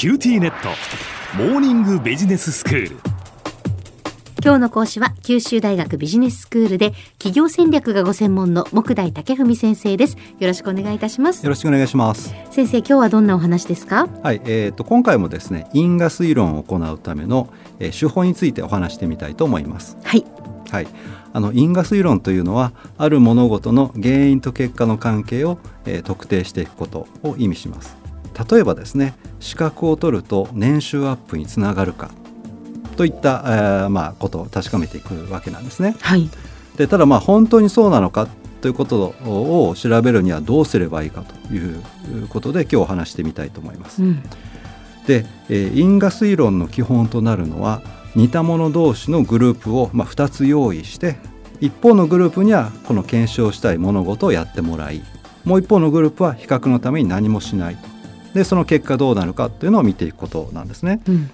[0.00, 0.70] QTnet。
[1.36, 2.96] モーニングビジネススクール。
[4.42, 10.16] 今日の講師は九州大学ビジネススクールで企業戦略がご専門の目代武史先生です。
[10.38, 11.44] よろしくお願いいたします。
[11.44, 12.34] よろしくお願いします。
[12.50, 14.08] 先生今日はどんなお話ですか？
[14.22, 19.98] はい、えーと、今回もですね因果推論を行うための、えー、手法についてお話してみたいと思います。
[20.02, 20.24] はい。
[20.70, 20.86] はい、
[21.34, 27.98] あの因果推論というのはある物事の原因と結果の関係を、えー、特定していくことを意味します
[28.48, 32.10] 例えばですね資格を取ると年収アップにつながるか
[32.96, 35.96] といった、えー、まあ、ことを確かめていくわけなんですね。
[36.00, 36.28] はい、
[36.76, 38.28] でただまあ本当にそうなのか
[38.60, 41.82] ということを調べるにはどうすればいいかという
[42.28, 44.02] ことで今日お話してみたいと思います。
[44.02, 44.22] うん、
[45.06, 47.80] で、えー、因果推論の基本となるのは
[48.14, 51.16] 似た者同士のグループを、まあ、2つ用意して
[51.60, 55.02] 一方のグループにはこの検証したい物事をやってもらい
[55.44, 57.99] もう一方のグループは比較のために何もしないと
[58.34, 61.00] でその結果どうなるかっていうのを見ていくことなんですね。
[61.08, 61.30] うん、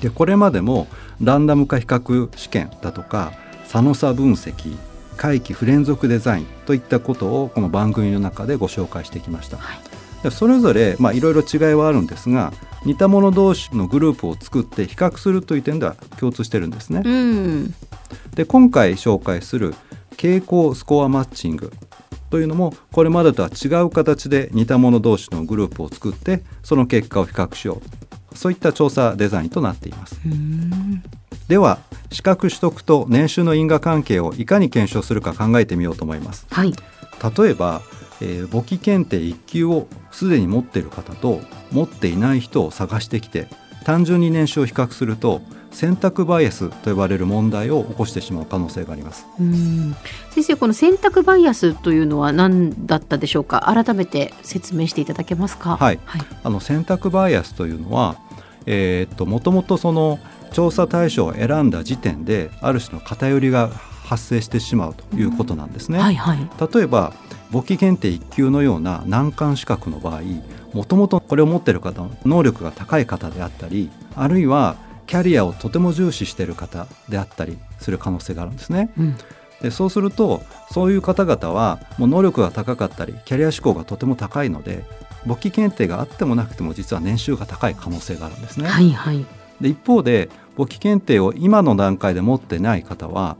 [0.00, 0.86] でこれまでも
[1.20, 3.32] ランダム化比較試験だとか
[3.64, 4.76] 差の差分析
[5.16, 9.56] 回帰不連続デザインといったことをこの番組の中でご紹介してきました。
[9.56, 12.52] はい、それぞれまあいろいろ違いはあるんですが
[12.84, 17.02] 似た者同士のグループを作って比較するという点では共通してるんですね。
[17.04, 17.74] うん、
[18.34, 19.74] で今回紹介する
[20.16, 21.72] 傾向スコアマッチング
[22.30, 27.80] というのもこれまでとは違う形で似た者同士のグループを作ってその結果を比較しよ
[28.32, 30.16] うそういった調査デザインとなっています。
[31.48, 31.78] では
[32.12, 36.46] 資格取得と年収の因果関係をいかに検証するか考えてみようと思います。
[36.50, 37.82] はい、例えば、
[38.20, 41.40] えー、簿記検定1級をすでに持っている方と
[41.72, 43.48] 持っていない人を探してきて
[43.84, 45.40] 単純に年収を比較すると
[45.70, 49.26] 選択バイアスと呼ばれる問題を起こしてしまう可能性があります。
[50.30, 53.60] 先生この選択バイアスというのは何だったでしょうか？
[53.72, 55.76] 改めて説明していただけますか？
[55.76, 58.16] はい、はい、あの選択バイアスというのは
[58.66, 60.18] えー、っともともとその
[60.52, 66.38] 調査対象を選んだ時点である種の偏りが発生してしまうということなんですね、はいはい、
[66.74, 67.12] 例えば
[67.50, 70.22] 簿記検定1級のような難関資格の場合
[70.72, 74.76] もともとこれを持っている方能力が高い方であったりあるいは
[75.08, 78.90] キャリアをとても重視している方であったりする可能性があるんですね。
[78.98, 79.16] うん、
[79.62, 84.84] でそうするとそういう方々はもう能力が高かったりキャリア志向がとても高いので
[85.26, 88.68] 簿記検定があってもなくても実は年収が高い可能性があるんですね。
[88.68, 89.26] はいはい、
[89.60, 93.36] で一方で簿記検定を今の段階で持ってない方は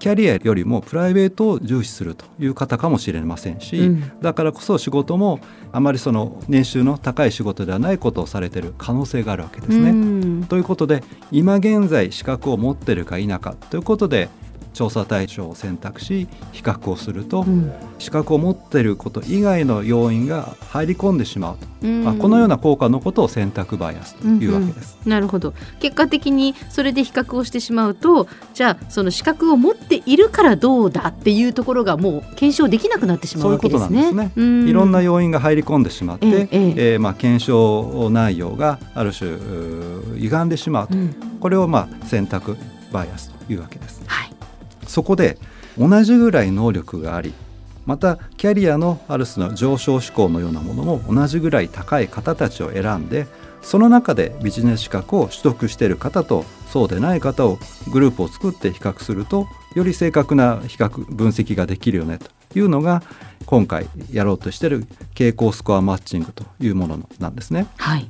[0.00, 5.40] キャリアよりもプライベートを重視するという方かもしれませんし、うん、だからこそ仕事も
[5.72, 9.90] あまりその年収の高い仕事ではないことをされている可能性があるわけですね。
[9.90, 14.30] うん、ということで今現在資格を持っているか否かということで
[14.72, 24.96] 調査対象を選択し比較をすると、うん、資格を持っていること以外の要因が入り込んでしまうと、うん、まあ、このような効果のことを選択バイアスというわけです。
[25.00, 25.54] うんうん、なるほど。
[25.80, 33.86] 結果的にそれで比較をしてしまうとじゃあその資格を持っているからどうだっていうところがもう検証できなくなってしまうわけですね。
[33.86, 34.70] そういうことなんですね。
[34.70, 39.36] いろんな要因が入り込んでしまって、えええー、まあ、検証内容がある種
[40.16, 40.94] 歪んでしまうと、
[41.40, 42.56] これをまあ選択
[42.92, 44.02] バイアスというわけです。
[44.06, 44.29] はい
[44.90, 45.38] そこで
[45.78, 47.32] 同じぐらい能力があり
[47.86, 53.26] またキャリアのある種の上昇志向のようなものも同じぐらい高い方たちを選んで
[53.62, 57.58] その中でビジネス資格を取得している方とそうでない方を
[57.92, 63.02] グループを作って比較するとより正確な比較分析ができるよねというのが
[63.46, 67.66] 今回やろうとしている傾向スコアマッチングというものなんですね。
[67.76, 68.08] はい、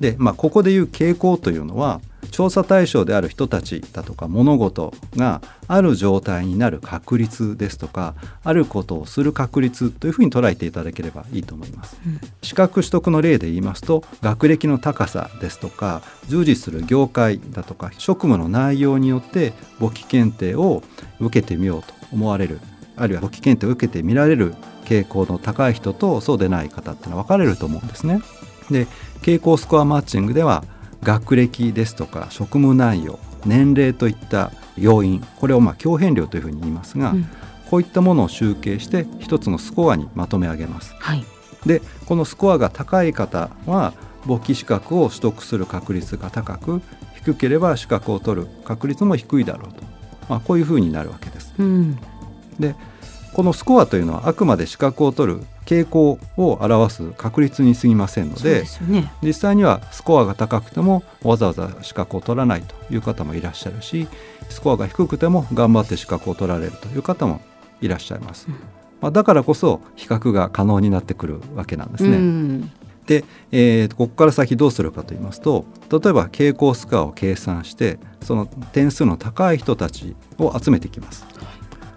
[0.00, 2.00] で、まあ、ここでいう傾向というのは
[2.32, 20.82] 調査対象である人たちだとか物事がある状態になる確率ですとかあることをする確率というふうに捉えていただければいいと思います、うん、資格取得の例で言いますと学歴の高さですとか従事する業界だとか職務の内容によって簿記検定を
[21.20, 22.60] 受けてみようと思われる
[22.96, 24.54] あるいは簿記検定を受けてみられる
[24.84, 28.20] 傾向の高い人とそうでない方っていうのは分かれると思うんですね。
[28.70, 28.86] で
[29.22, 30.64] 傾向スコアマッチングでは
[31.02, 37.24] 学歴ですとか職務内容年齢といった要因これをまあ強変量というふうに言いますが、うん、
[37.70, 40.94] こういったものを集計して一つのスコアにまとめ上げます。
[40.98, 41.24] はい、
[41.66, 43.94] でこのスコアが高い方は
[44.26, 46.82] 簿記資格を取得する確率が高く
[47.16, 49.82] 低ければ資格を取る確率も低いだろうと、
[50.28, 51.52] まあ、こういうふうになるわけです。
[51.58, 51.98] うん、
[52.58, 52.74] で
[53.32, 64.08] このスコアというのはあくまで資格を取る傾向を表す確率に過ぎませんので、ね、実際にはスコアが高くてもわざわざ資格を取らないという方もいらっしゃるし
[64.50, 67.40] スコアが低くても頑張って資格を取られるという方も
[67.80, 68.46] いらっしゃいます。
[68.48, 68.54] うん、
[69.00, 72.68] まあ、だからこそ比較が可能になってくるわけなんですね。
[73.06, 81.26] で、えー、ここから先どうするかと言いますと例えば傾向スコアを計算してその点数の高い人たちを集めていきます。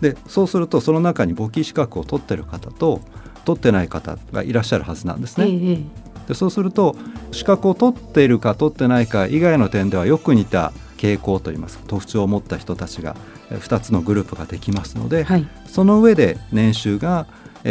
[0.00, 3.00] でそうするとその中に簿記資格を取ってる方と
[3.44, 5.46] 取ってない方がいらっしゃるはずなんですね。
[5.48, 5.78] ええ、
[6.28, 6.96] でそうすると
[7.32, 13.16] 資格を取っているか取ってないか以外の点ではよく似た傾向といいますか特徴を持った人たちが
[13.50, 17.26] 2つのグループができますので、はい、その上で年収が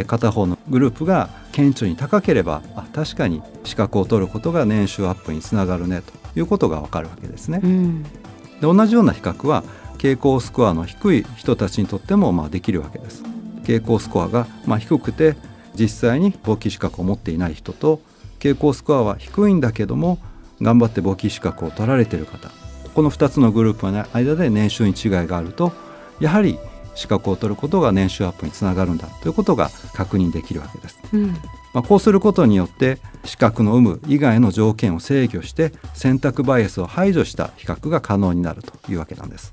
[0.07, 7.61] 片方のグループが顕著に高ければあ確かに資格を取ることが年収アップにつながるねということが分かるわけですね。
[7.63, 8.09] うん、で
[8.61, 9.63] 同じような比較は
[10.05, 13.23] 傾向スコアの低い人たちにとってもまあできるわけです。
[13.63, 15.35] 傾向スコアがまあ低くて
[15.73, 18.01] 実際に簿記資格を持っていない人と
[18.37, 20.19] 傾向スコアは低いんだけども
[20.61, 22.51] 頑張って簿記資格を取られている方
[22.93, 25.71] この2つのグループの間で年収に違いがあると
[26.19, 26.59] やはり
[26.93, 30.99] 資格を取ることが年収アップにつながるんだということが確認できるわけです。
[31.13, 31.27] うん、
[31.73, 39.51] まあ、こうすることによって資格の有無以外の条件を制御して選択バイアスを排除した比較が可能になるというわけなんです。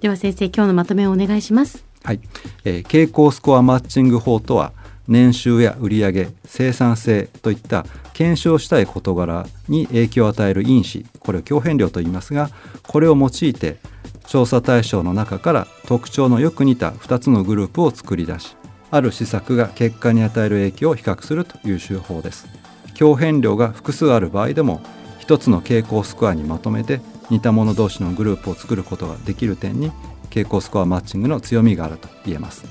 [0.00, 1.84] では先生今日のまとめをお願いします。
[2.02, 2.20] はい、
[2.64, 4.72] えー、傾向スコアマッチング法とは
[5.08, 12.50] 年収や売上生産性といった検証したい事柄に影響を与える因子これを強変量と言いますが
[12.86, 13.78] これを用いて
[14.26, 18.56] 調査対象の中から特徴のよく似た2つのグループを作り出し
[18.90, 22.46] ある施策が結果に与える影響を比較するという手法です
[22.94, 24.80] 強変量が複数ある場合でも
[25.26, 27.00] 1つの傾向スコアにまとめて
[27.30, 29.90] 似た者同士のグループを作ることができる点に
[30.30, 32.64] 傾向スコアマッチングの強みがあると言えます。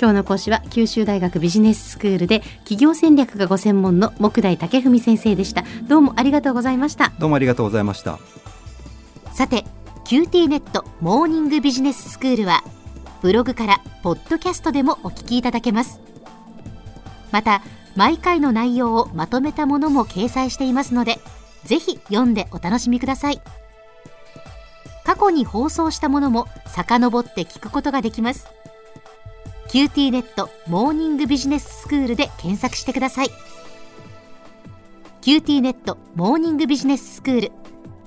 [0.00, 5.64] 今日の講師は九州大学ビジネススクールで企業戦略がご専門の木大武文先生でした。
[5.88, 7.12] どうもありがとうございました。
[7.18, 8.18] どうもありがとうございました。
[9.32, 9.64] さて
[10.04, 12.62] QT ネットモーニングビジネススクールは
[13.22, 16.00] ブログからポッドキャストでもお聞きいただけます。
[17.32, 17.62] また
[17.96, 21.18] 毎回の内容をまとめたものも掲載していますので
[21.64, 23.40] ぜひ読んでお楽しみください。
[25.04, 28.46] 過去に放送したものも遡って聞くことができます。
[29.68, 33.28] QT ネットモーニングビジネススクールで検索してください。
[35.22, 37.52] QT ネットモーニングビジネススクール。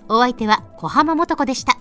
[0.10, 1.81] お相手は小浜もとこでした。